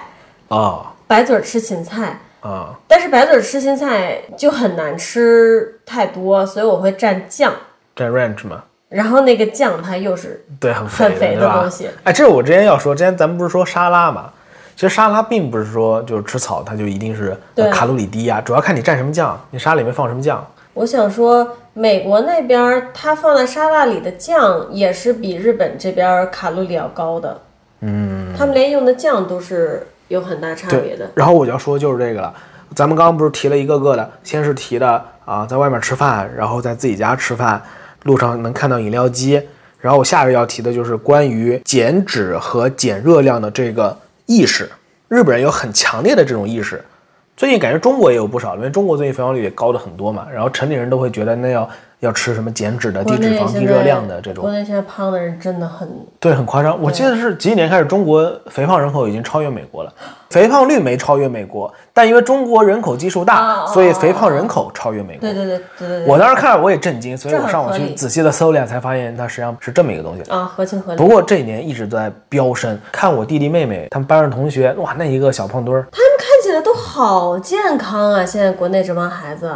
[0.49, 2.19] 啊白嘴儿吃芹菜。
[2.41, 7.53] 啊，但是白嘴儿吃芹菜就很难吃太多，所以我会蘸酱，
[7.95, 11.89] 这 ranch 嘛，然后那个酱它又是对，很很肥的东西。
[12.03, 14.29] 哎，这是我之前要说，之前咱们不是说沙拉嘛？
[14.75, 17.37] 其实沙拉并不是说就是吃草，它就一定是
[17.71, 20.43] 卡路里低呀、主要看你蘸什么酱，你沙拉里面放什么酱。
[20.73, 27.39] 我想说，美国那边儿它放在沙拉里的酱也是比日本这边儿卡路里要高的。
[27.81, 31.11] 嗯，他们连用的酱都是有很大差别的。
[31.13, 32.33] 然后我就要说就是这个了，
[32.73, 37.61] 咱们刚刚不是提了一个个的，先是提的啊，在外面吃饭，然后在自己家吃饭，
[38.03, 39.41] 路上能看到饮料机，
[39.79, 44.69] 然后我下一个要提的就是关于减脂和减热量的这个意识，
[45.07, 46.83] 日本人有很强烈的这种意识。
[47.41, 51.67] 最近感觉中国也有不少，因为中国最近肥胖率也高的很多嘛，然后城里人都会觉得那要
[52.01, 56.79] 要吃什么减脂的、低脂肪、低热量的这种国，内现在胖的人真的很对，很夸张。
[56.79, 59.91] 我记得是几几年开始，中国肥胖人口已经超越美国了，
[60.29, 65.21] 肥胖率没超越美国，但因为中国人口基数大，哦所以肥胖人口超越美国。
[65.21, 70.29] 对对对对对对我当时看了我也震惊，所以我上网去仔细的搜了一下，才发现它实际上是这么一个东西。
[70.29, 70.97] 啊，合情合理。
[70.99, 78.25] 不过这一年一直都在飙升，看我弟弟妹妹他们班上同学，哇，那一个小胖墩儿，他们看起来都好健康啊！
[78.25, 79.49] 现在国内这帮孩子，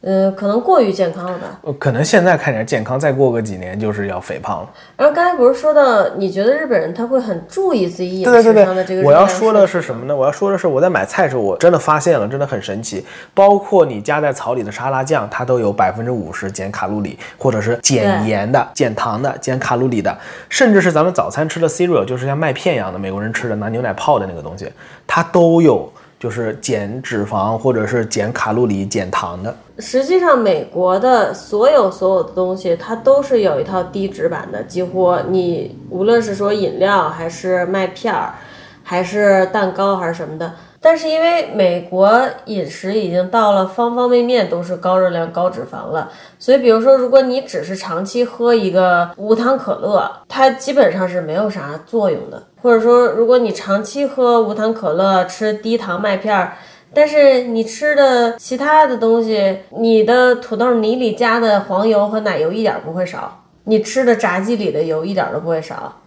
[0.00, 1.60] 呃，可能过于健康了吧。
[1.60, 4.70] 呃可能现在看起来健康，再过个几年就是要肥胖了。
[4.96, 10.16] 然后刚才不是说到，你觉得日本人他会很注意自己饮食上的这个对，我要说的是什么呢？
[10.16, 13.04] 我要说的是我在买菜的时候，我真的发现了，真的很神奇。
[13.34, 20.16] 包括你加在草里的沙拉酱，它都有百分之五十减卡路里，或者是减盐的、减糖的、减卡路里的，
[20.48, 24.72] 甚至是咱们早餐吃的 cereal，就是像麦片一样的美国人吃的拿牛奶泡的那个东西，
[25.06, 29.56] 它都有就是减脂肪或者是减卡路里、减糖的。
[29.78, 34.62] 实际上，美国的所有所有的东西，它都是有一套低脂版的。
[34.64, 38.34] 几乎你无论是说饮料，还是麦片儿，
[38.90, 40.52] 还是蛋糕，还是什么的。
[40.80, 52.42] 但是因为美国饮食已经到了方方面面都是高热量、高脂肪了，所以比如说，如果你只是长期喝一个无糖可乐，它基本上是没有啥作用的。
[52.60, 56.54] 或者说，如果你长期喝无糖可乐，吃低糖麦片儿。
[56.92, 65.99] 但是你吃的其他的东西，你的土豆泥里加的黄油和奶油一点不会少，你吃的炸鸡里的油一点都不会少。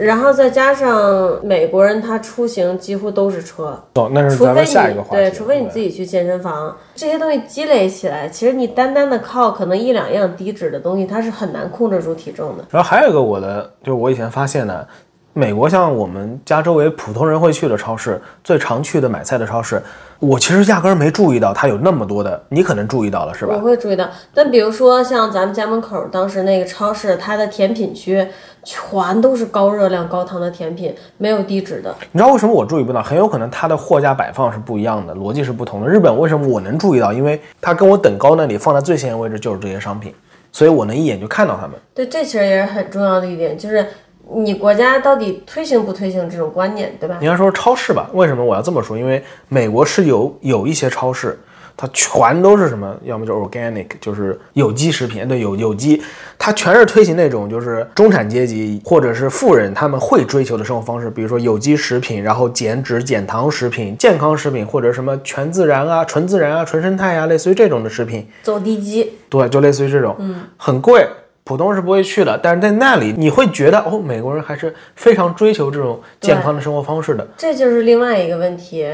[0.00, 5.16] 然后再加上美国人他出行几乎都是车，哦，那是咱们除非你下一个话题。
[5.16, 12.64] 对，除非你自己去健身房，这些东西积累起来，其实你单单的靠可能一两样低脂的东西，它是很难控制住体重的。
[12.70, 14.88] 然后还有一个我的，就是我以前发现的，
[15.34, 19.80] 美国像我们家周围普通人会去的超市，最常去的买菜的超市，
[20.18, 23.60] 我其实压根儿没注意到它有那么多的，你可能注意到了是吧我？
[23.60, 28.26] 会注意到，但比如说像咱们家门口当时那个超市，它的甜品区
[28.64, 31.94] 全都是高热量、高糖的甜品，没有低脂的。
[32.12, 33.02] 你知道为什么我注意不到？
[33.02, 35.88] 很有可能它的货架摆放是不一样的，逻辑是不同的。
[35.88, 37.12] 日本为什么我能注意到？
[37.12, 40.14] 因为它跟我等高那里放在最显眼位置就是这些商品，
[40.52, 41.72] 所以我能一眼就看到它们。
[41.94, 43.86] 对，这其实也是很重要的一点，就是
[44.32, 47.18] 你国家到底推行不推行这种观念，对吧？
[47.20, 48.08] 应该说超市吧？
[48.12, 48.96] 为什么我要这么说？
[48.96, 51.38] 因为美国是有有一些超市，
[51.80, 56.02] 它全都是什么，要么就是 organic，就是有机食品，对，有有机，
[56.38, 71.08] 它全是推行那种就是中产阶级或者是富人他们会追求的生活方式，比如说有机食品，然后减脂减糖食品、健康食品，或者什么全自然啊、纯自然啊、纯生态啊，类似于这种的食品，走地鸡，对，就类似于这种，嗯，很贵。
[71.42, 77.26] 普通人是不会去的，但是在那里你会觉得哦，美国人还是非常追求这种健康的生活方式的。
[77.38, 78.86] 这就是另外一个问题。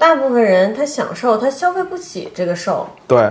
[0.00, 2.86] 大部分人他享受，他消费不起这个瘦。
[3.06, 3.30] 对，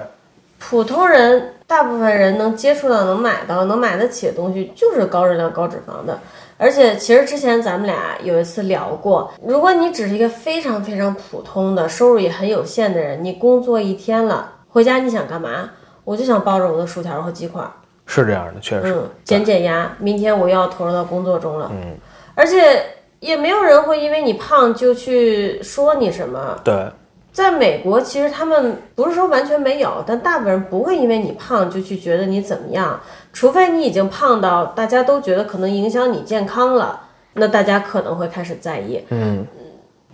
[0.59, 6.19] 普通人，大部分人能接触到、能买到、能买得起的东西，就是高热量、高脂肪的。
[6.59, 15.71] 而且，其实之前咱们俩有一次聊过，如果你只是一个非常非常普通的、收入也很有限的人，你工作一天了，回家你想干嘛？
[16.03, 17.63] 我就想抱着我的薯条和鸡块，
[18.05, 18.93] 是这样的，确实。
[18.93, 19.91] 嗯，减减压。
[19.97, 21.97] 明天我又要投入到工作中了，嗯，
[22.35, 22.83] 而且
[23.19, 26.87] 也没有人会因为你胖就去说你什么，对，
[27.31, 32.99] 在美国，其实他们不是说完全没有，但大部分人不会因为你胖就去觉得你怎么样，
[33.33, 36.99] 除非你已经胖到大家都觉得可能影响你健康了，
[37.33, 39.03] 那大家可能会开始在意。
[39.09, 39.45] 嗯，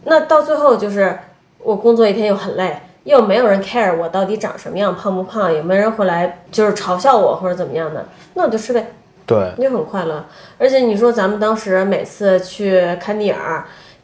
[0.03, 1.17] 那到最后就是
[1.59, 8.91] 我工作一天又很累，又没有人 care 我到底长什么样，胖不胖，也没人会来就是嘲笑我或者怎么样的，那我就吃呗，
[9.25, 10.23] 对，你就很快乐。
[10.57, 13.41] 而且你说咱们当时每次去看电影，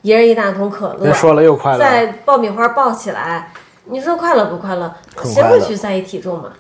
[0.02, 1.80] 一人一大桶可乐别，说了又快乐。
[1.80, 3.52] 在爆米花爆起来，
[3.86, 4.94] 你说快乐不快乐？
[5.24, 6.52] 谁很快乐会去在意体重嘛？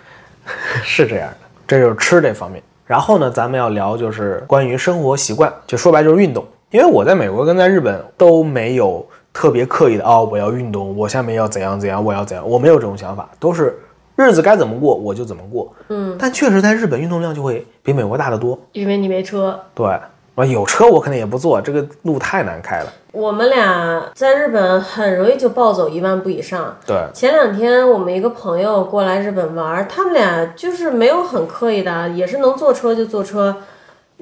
[0.84, 2.62] 是这样的，这就是吃这方面。
[2.86, 6.45] 然后呢，咱们要聊就是关于生活习惯，就说白就是运动。
[6.71, 13.78] 因为我在美国跟在日本都没有特别刻意的哦，我要运动，我下面要怎样怎样，我要怎样，我没有这种想法，都是
[14.21, 15.73] 日子该怎么过我就怎么过。
[15.89, 18.57] 嗯，但确实在日本运动量就会比美国大得多。
[18.73, 19.60] 因为你没车。
[19.73, 19.88] 对，
[20.36, 22.93] 啊，有车我肯定也不坐，这个路太难开了。
[23.12, 26.77] 我们俩在日本很容易就暴走一万步以上。
[26.88, 33.57] 对，前两天我们一个朋友过来日本玩，他们俩就是没有很刻意的，也是能坐车就坐车。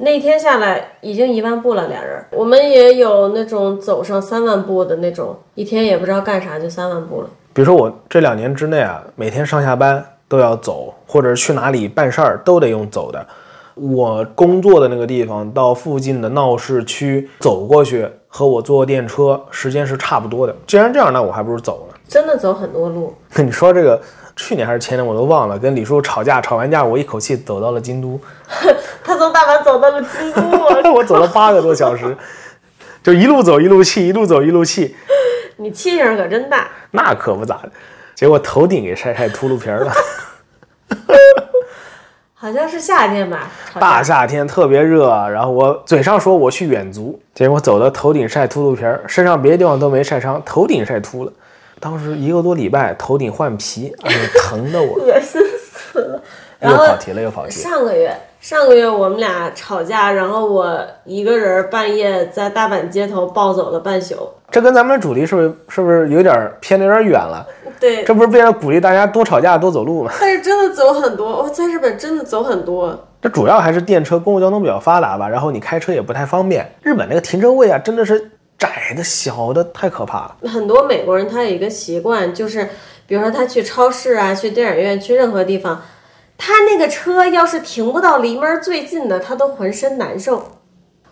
[0.02, 2.24] 那天下来已经一万步了，俩人。
[2.32, 7.30] 我们也有那种走上三万步的那种，一天也不知道干啥就三万步了。
[7.54, 13.26] 比如说我这两年之内啊，每天上下班都要走，或者是去哪里办事儿都得用走的。
[13.76, 20.56] 我工作的那个地方到附近的闹市区走过去，和我坐电车时间是差不多的。
[20.68, 21.96] 既然这样，那我还不如走呢。
[22.08, 24.02] 真的走很多路，你说这个
[24.36, 28.20] 去年还是前年我都忘了，跟李叔吵架，吵完架我一口气走到了京都，
[29.04, 30.42] 他从大阪走到了京都，
[30.92, 32.18] 我走了八个多小时，
[33.02, 34.96] 就一路走一路气，一路走一路气，
[35.58, 36.68] 你气性可真大。
[36.92, 37.72] 那可不咋的。
[38.16, 39.94] 结果头顶给晒晒秃噜皮儿了。
[42.34, 51.34] 好像是夏天吧， 大夏天特别热，然后我嘴上说我去远足，结果走到头顶晒秃噜皮儿，身上别的地方都没晒伤，头顶晒秃了。
[51.82, 55.00] 当时一个多礼拜头顶换皮，哎呦，疼的我。
[55.04, 56.22] 恶心死了
[56.62, 57.52] 又跑题了，又跑题。
[57.52, 64.16] 上个月，上个月我们俩吵架，然后我一个人半夜在大阪街头暴走了半宿。
[64.50, 67.46] 这跟咱们的主题是不是是不是有点偏的有点远了？
[67.82, 70.12] 对，这不是为了鼓励大家多吵架多走路吗？
[70.22, 72.98] 但是真的走很多，我在日本真的走很多。
[73.22, 76.66] 这主要还是电车、公共交通比较发达吧，然后你开车也不太方便。
[76.82, 80.36] 日本那个停车位啊，真的是窄的、小的，太可怕了。
[80.50, 82.70] 很多美国人他有一个习惯，就是
[83.06, 85.82] 比如说他去超市啊、去电影院、去任何地方，
[86.42, 90.42] 他那个车要是停不到离门最近的，他都浑身难受。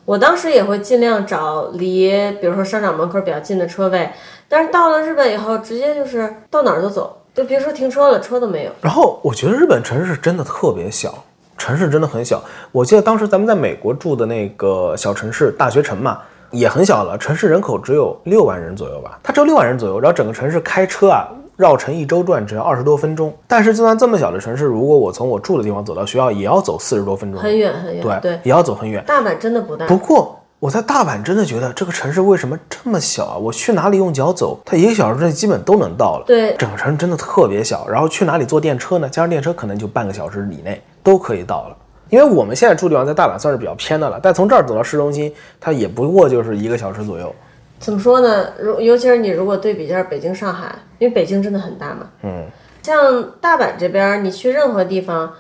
[0.06, 2.10] 我当时也会尽量找离，
[2.40, 4.10] 比如说商场门口比较近的车位，
[4.48, 8.72] 但是到了日本以后，直接就是到哪儿都走，就别说停车了，车都没有。
[8.82, 11.14] 然后我觉得日本城市真的特别小，
[11.58, 12.42] 城市真的很小。
[12.72, 16.20] 我记得当时咱们在美国住的那个小城市大学城嘛，
[16.52, 21.28] 也很小了，城市人口只有六万人左右吧，它只有六万人左右，然后整个城市开车啊。
[21.58, 28.02] 绕城一周转只要二十多分钟，但是就算这么小的城市，如果我从我住的地方走到学校，也要走四十多分钟，很远很远。
[28.04, 29.04] 对对，也要走很远。
[29.08, 29.88] 大阪真的不大。
[29.88, 33.38] 不过我在大阪真的觉得这个城市为什么这么小啊？
[33.38, 36.26] 我去哪里用脚走，它一个小时内基本都能到了。
[36.28, 37.88] 对，整个城市真的特别小。
[37.88, 39.10] 然后去哪里坐电车呢？
[39.10, 41.78] 加上电车可能就半个小时以内都可以到了。
[42.10, 47.34] 因为我们现在住地方在大阪算是比较偏的了，但从这儿走到市中心，它也不过就是一个小时左右。
[47.80, 48.48] 怎么说呢？
[48.60, 52.10] 如尤其是你如果对比一下北京、上海，因为北京真的很大嘛。
[52.24, 52.46] 嗯，
[52.82, 55.34] 像大阪这边，你去任何地方，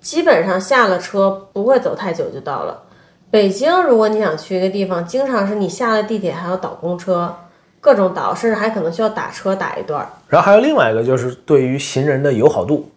[0.00, 2.82] 基本上下了车不会走太久就到了。
[3.30, 7.34] 北京，如果你想去一个地方，经常是你下了地铁还要倒公车，
[7.80, 10.06] 各种倒，甚至还可能需要打车打一段。
[10.28, 12.90] 然后还有另外一个就是对于行人的友好度，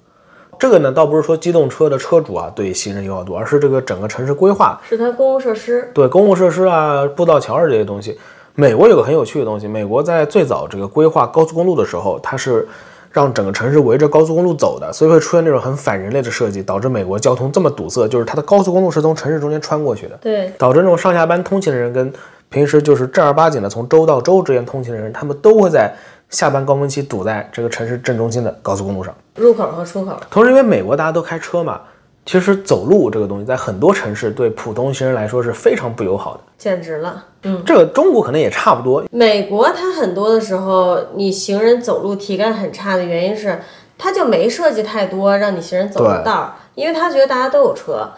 [0.59, 8.17] 这个呢倒不是说机动车的车主啊对行人友好度，而是这个整个城市规划，是它公共设施，对公共设施啊、步道桥这些东西。
[8.59, 12.67] 美国有个很有趣的东西，美国在最早这个规划高速公路的时候，它是
[13.11, 18.07] 让整个城市围着高速公路走的，所以会出现那种很反人类的设计，导致美国交通这么堵塞。
[18.07, 22.11] 就是它的高速公路是从城市中间穿过去的，对，导致那种上下班通勤的人跟
[22.49, 25.93] 平时就是正儿八经的从州到州之间通勤的人，他们都会在
[26.31, 30.17] 下班高峰期堵在这个城市正中心的高速公路上，入口和出口。
[30.31, 31.79] 同时，因为美国大家都开车嘛。
[32.27, 37.23] 其实走路这个东西，在很多城市对普通行人来说是非常不友好的，简直了。
[37.43, 39.01] 嗯，这个中国可能也差不多。
[39.11, 43.61] 美国它很多的时候，你行人走路体感很差的原因是，
[43.97, 48.11] 它就没设计太多让你行人走的道儿，因为他觉得大家都有车。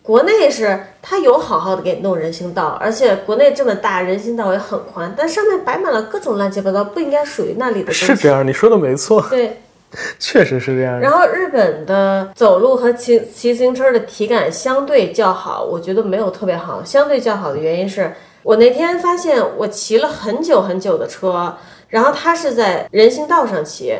[0.00, 8.06] 国内是它有好好的给你弄人行道，而且国内这么大，人行道也很宽，但上面摆满了各种乱七八糟不应该属于那里的东西。
[8.06, 9.20] 是这样，你说的没错。
[9.28, 9.60] 对。
[10.18, 11.00] 确实是这样。
[11.00, 16.82] 然后日本的走路和骑骑自行车的体感相对较好，我觉得没有特别好。
[16.84, 21.54] 相对较好的原因是我那天发现我骑了很久很久的车，
[21.88, 23.94] 然后它是在人行道上骑。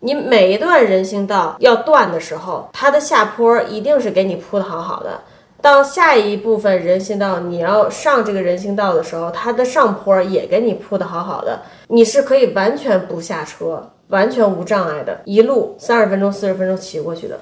[0.00, 5.18] 你每一段人行道要断的时候，它的下坡一定是给你铺的好好的。
[5.62, 11.58] 到下一部分人行道，你要上这个人行道的时候，它的上坡也给你铺的好好的，
[11.88, 13.90] 你是可以完全不下车。
[14.08, 17.38] 完全无障碍的，一路三十分钟、四十分钟骑过去的，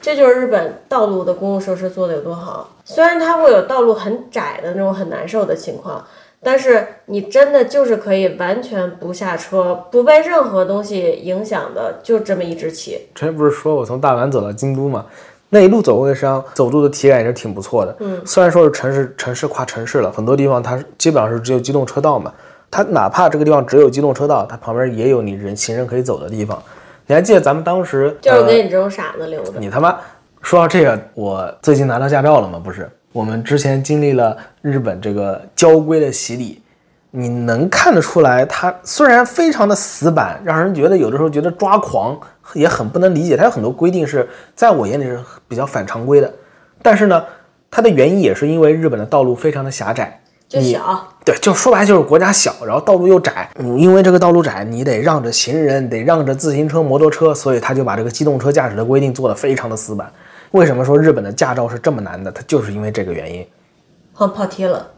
[0.00, 2.76] 这就是日本道路的公共设施做的有多好。
[2.84, 6.04] 虽然它会有道路很窄的那种很难受的情况，
[6.42, 12.92] 但是你真的就是可以完全不下车，不被任何东西影响的，就这么一直骑。
[13.14, 15.04] 之前不是说我从大阪走到京都嘛，
[15.50, 17.96] 那一路走过去，实际上走路的体感也是挺不错的。
[18.00, 22.32] 嗯，虽然说是城市城市跨城市了，很多地方它基本上是只有机动车道嘛。
[22.70, 26.62] 它哪怕这个地方只有机动车道，它旁边也有你人行人可以走的地方。
[27.06, 29.60] 你还记得咱们当时就是给你这种傻子留的？
[29.60, 29.96] 你他妈
[30.42, 32.60] 说到这个，我最近拿到驾照了吗？
[32.62, 36.60] 不是，我们之前经历了日本这个交规的洗礼，
[37.12, 42.18] 你能看得出来，它虽然非常的死板，让人觉得有的时候觉得抓狂，
[42.54, 43.36] 也很不能理解。
[43.36, 46.32] 它有很多规定是在我眼里是比较反常规的，
[46.82, 47.24] 但是呢，
[47.70, 50.20] 它的原因也是因为日本的道路非常的狭窄。
[50.60, 60.10] 就小，对，就说白就是国家小，然后道路又窄，嗯，因为这个道路窄，你得让着行人，得让着自行车、摩托车，所以他就把这个机动车驾驶的规定做得非常的死板。
[60.52, 62.30] 为什么说日本的驾照是这么难的？
[62.32, 63.46] 它就是因为这个原因。
[64.12, 64.88] 好像跑题了，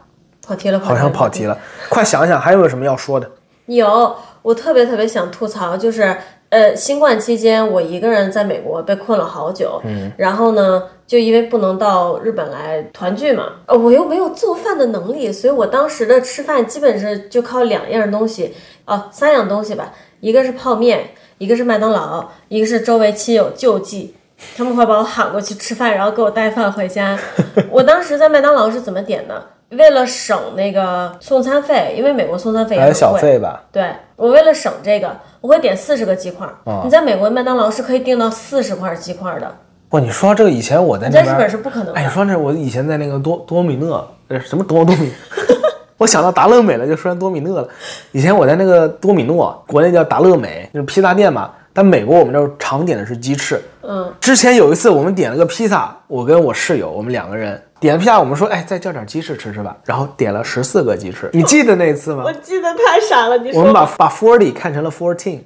[0.45, 1.57] 跑题了，好像跑题了。
[1.89, 3.29] 快想想还有没有什么要说的？
[3.65, 6.15] 有，我特别特别想吐槽，就是。
[6.49, 24.15] 呃，新冠期间我一个人在美国被困了好久，嗯，然后呢，就因为不能到日本来团聚嘛，呃，我又没有做饭的能力，所以我当时的吃饭基本是就靠两样东西，哦，三样东西吧，一个是泡面，一个是麦当劳，一个是周围亲友救济，
[24.57, 27.15] 他们会把我喊过去吃饭，然后给我带饭回家。
[27.69, 29.49] 我当时在麦当劳是怎么点的？
[29.77, 33.63] 为了省那个送餐费，因为美国送餐费也很贵，小费吧？
[33.71, 35.15] 对，我为了省这个。
[35.41, 36.47] 我会点四十个鸡块，
[36.83, 39.55] 你在美国麦当劳是可以订到四十块鸡块的，
[39.89, 42.09] 哇，你说到这个以前我在那边，在日本是不可能哎，你。
[42.09, 45.11] 说这我以前在那个多多米诺，呃，什么多多米，
[45.97, 47.67] 我想到达乐美了，就说成多米诺了。
[48.11, 51.51] 以前我在那个多米诺，国内叫达乐美，就是披萨店嘛。
[51.71, 53.61] 但美国我们这儿常点的是鸡翅。
[53.83, 59.75] 嗯，之前有一次我们点了个披萨，我跟我室友，我们两个人点了披萨，我们说，哎，再叫点鸡翅吃吃吧。
[59.85, 62.33] 然后点了十四个鸡翅，你记得那次吗我？
[62.33, 65.39] 记得太傻了，你我们把把 forty 看成了 fourteen，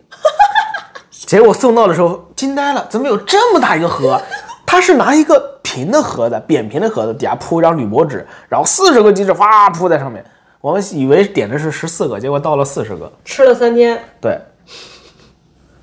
[1.12, 4.20] 结果送到的时候惊呆了，怎么有这么大一个盒？
[4.66, 10.24] 他是拿一个平的盒子，扁平的盒子，底下铺一张铝箔纸，然后四十个鸡翅哗铺在上面。
[10.62, 13.12] 我们以为点的是十四个，结果到了四十个。
[13.24, 14.40] 吃了三天，对，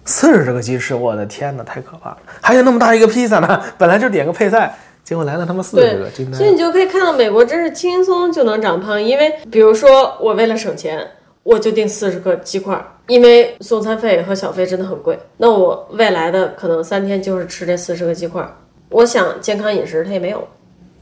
[0.04, 2.18] 四十个鸡翅，我的天哪，太可怕了！
[2.40, 6.10] 还有那么大一个披萨呢，本来就点个配菜，结果来了他妈四十个。
[6.32, 11.06] 所以你就可以看到美国真是轻松就能长胖，因为比如说我为了省钱，
[11.42, 15.18] 我就订四十个鸡块，因为送餐费和小费真的很贵。
[15.36, 18.46] 那我未来的可能三天就是吃这四十个鸡块，
[18.88, 20.46] 我想健康饮食它也没有，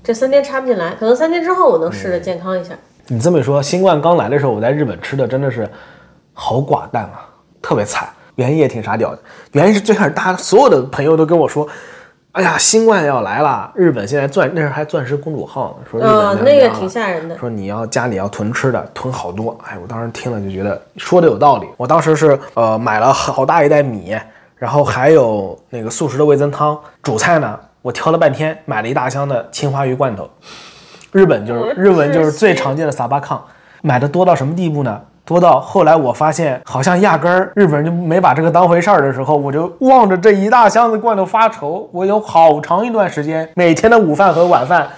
[0.03, 2.71] 这三天插不进来，可能三天之后我能试着健康一下。
[3.07, 5.69] 你这么一说，新冠刚来的时候，我在日本吃的真的是
[6.33, 7.29] 好寡淡啊，
[7.61, 8.09] 特别惨。
[8.37, 9.19] 原因也挺傻屌的，
[9.51, 11.67] 原因是最开始大家所有的朋友都跟我说，
[12.33, 17.37] 哎呀，新冠要来了，日本现在钻那时候还钻石公主号呢，说日本那个挺吓人的。
[17.39, 19.59] 说你要家里要囤吃的，囤好多。
[19.67, 21.67] 哎，我当时听了就觉得说的有道理。
[21.77, 24.17] 我当时是呃买了好大一袋米，
[24.57, 26.79] 然后还有那个速食的味增汤。
[27.03, 30.29] 主菜呢，我挑了半天，买了一大箱的青花鱼罐头。
[31.11, 33.43] 日本就是日文就是最常见的撒巴康，
[33.81, 35.01] 买的多到什么地步呢？
[35.29, 41.87] 多到后来我发现好像压根儿日本人就没把这个当回事儿的时候，我就望着这一大箱子罐头发愁。
[41.93, 44.89] 我有好长一段时间，每天的午饭和晚饭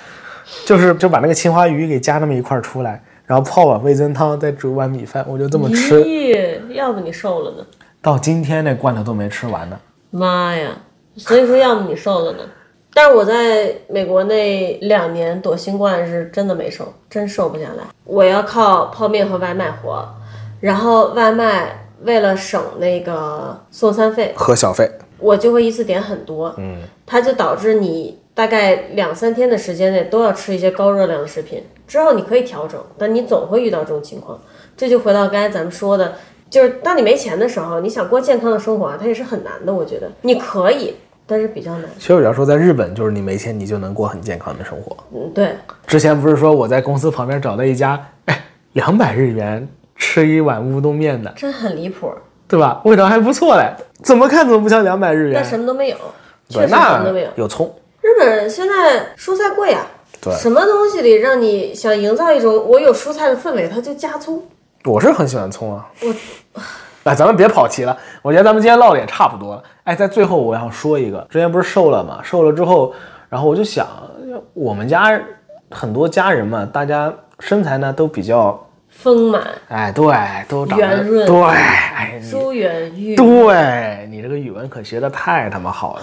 [0.64, 6.00] 就是就把那个青花鱼给夹那么一块儿出来，然后泡碗味增汤，再煮碗米饭，我就这么吃。
[6.04, 7.66] 咦，要不你瘦了呢？
[8.00, 9.76] 到今天那罐头都没吃完呢。
[10.12, 10.70] 妈呀！
[11.16, 12.38] 所以说，要么你瘦了呢。
[12.92, 17.84] 但是我在美国那两年躲新冠是真的没瘦，真瘦不下来。
[18.04, 20.04] 我要靠泡面和外卖活，
[20.60, 31.62] 然后外卖为了省那个送餐费，和小费，我就会一次点很多，嗯，它就导致你大概两三天的时间内都要吃一些高热量的食品。
[31.86, 34.38] 之后你可以调整，但你总会遇到这种情况。
[34.76, 36.14] 这就回到刚才咱们说的，
[36.48, 39.74] 就是当你没钱的时候，你想过健康的生活啊，它也是很难的。
[39.74, 40.94] 我觉得你可以，
[41.26, 41.84] 但是比较难。
[41.98, 44.96] 其实我要说，在日本就是你没钱，你就能过很健康的生活。
[45.12, 45.52] 嗯，对，
[45.86, 48.44] 之前不是说我在公司旁边找到一家，哎，
[48.74, 49.68] 两百日元
[50.00, 52.10] 吃一碗乌冬面的，真很离谱，
[52.48, 52.80] 对吧？
[52.84, 53.70] 味道还不错嘞，
[54.02, 55.44] 怎么看怎么不像两百日元但。
[55.44, 55.96] 什么都没有，
[56.48, 57.28] 确对，实什么都没有。
[57.36, 59.86] 有葱，日本现在蔬菜贵啊，
[60.20, 64.42] 对什么东西里让你想营造一种我有蔬菜的氛围，它就加葱。
[64.86, 65.86] 我是很喜欢葱啊。
[66.02, 66.14] 我
[67.04, 69.62] 哎，咱们别跑题了，我觉得咱们今天唠的也差不多了。
[69.84, 72.92] 哎，在最后我要说一个，之前不是瘦了嘛，瘦了之后，
[73.28, 73.86] 然后我就想，
[74.54, 75.20] 我们家
[75.70, 78.66] 很多家人嘛，大家身材呢都比较，
[79.02, 80.14] 丰满、哎，对，
[80.46, 86.02] 都长圆润对，哎，你珠圆玉对你这个语文可学的太他妈好了。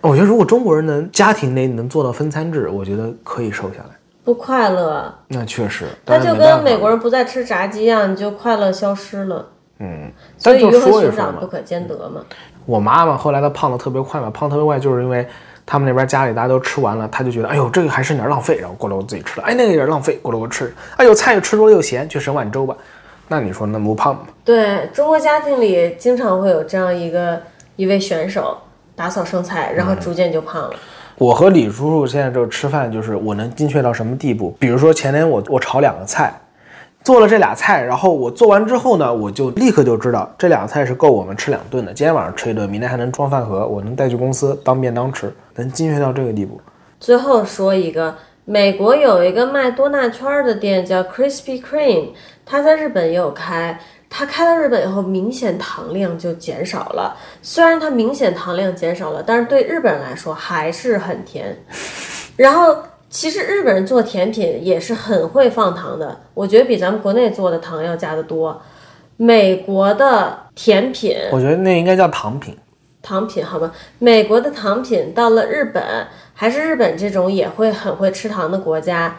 [0.00, 3.90] 我觉得如果中国人能家庭内能做到分餐制，我觉得可以瘦下来。
[4.24, 9.46] 不快乐，那确实，那就跟美国人不再吃炸鸡一样，你就快乐消失了。
[9.80, 12.20] 嗯，所以鱼和熊掌不，可兼得嘛。
[12.66, 15.26] 我妈妈后来她胖的特别快嘛，胖特别快就是因为
[15.70, 22.74] 他们那边家里大家都吃完了，他就觉得哎呦这个还剩点浪费，然后过来我自己吃了，哎那个有点浪费，过来我吃，哎呦菜又吃多了又咸，去省碗粥吧。
[23.28, 24.22] 那你说那不胖吗？
[24.42, 27.38] 对中国家庭里经常会有这样一个
[27.76, 28.56] 一位选手
[28.96, 30.74] 打扫剩菜，然后逐渐就胖了。
[31.16, 34.56] 我和李叔叔现在就吃饭，就是我能精确到什么地步？
[34.58, 36.32] 比如说前天我我炒两个菜，
[37.08, 41.94] 做了这俩菜，然后我做完之后呢，我就立刻就知道这俩菜是够我们吃两顿的。
[41.94, 46.60] 今天晚上吃一顿，明天还能装饭盒，我能带去公司当便当吃，能精确到这个地步。
[47.00, 52.08] 最后说一个，美国有一个卖多纳圈儿的店叫 Krispy Kreme，
[52.44, 53.80] 它在日本也有开。
[54.10, 57.16] 它开到日本以后，明显糖量就减少了。
[57.40, 61.56] 虽然它明显糖量减少了，但是对日本人来说还是很甜。
[62.36, 62.76] 然后，
[63.10, 68.60] 其实日本人做甜品也是很会放糖的，我觉得比咱们国内做的糖要加的多。
[69.16, 72.56] 美国的甜品我觉得那应该叫糖品。
[73.02, 75.82] 糖品，好吧，美国的糖品到了日本，
[76.34, 79.16] 还是日本这种也会很会吃糖的国家，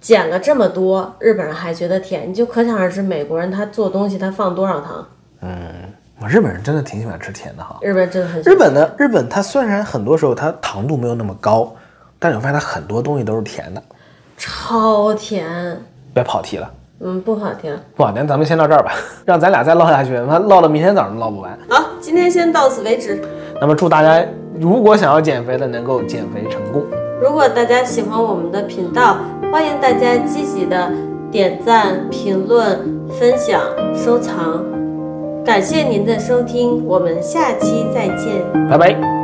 [0.00, 5.06] 减了这么多，日本人还觉得甜，你就可想而知美国人他做东西他放多少糖。
[6.18, 7.78] 我日本人真的挺喜欢吃甜的哈。
[7.82, 11.70] 日本真的很喜欢日本的日本，它虽然很多时候它糖度没有那么高，
[12.18, 13.82] 但是我发现它很多东西都是甜的
[14.36, 15.46] 超甜。
[16.14, 16.70] 别跑题了。
[17.00, 18.92] 嗯不跑题不跑题咱们先到这儿吧
[19.26, 23.20] 让咱俩再唠下去那唠到明天早上都唠不完好今天先到此为止。
[23.60, 24.24] 那么祝大家
[24.58, 26.82] 如果想要减肥的能够减肥成功。
[27.20, 29.18] 如果大家喜欢我们的频道
[29.52, 30.90] 欢迎大家积极的
[31.30, 32.78] 点赞评论
[33.10, 33.60] 分享
[33.94, 34.64] 收藏。
[35.44, 38.68] 感谢您的收听我们下期再见。
[38.68, 39.15] 拜拜。